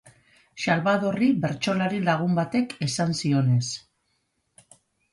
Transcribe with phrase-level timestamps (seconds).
[0.63, 3.65] Xalbadorri bertsolari lagun batek esan zionez.